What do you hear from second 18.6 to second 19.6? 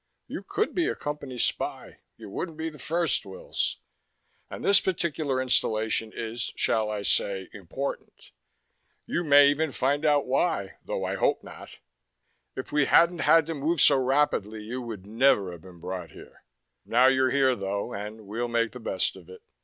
the best of it."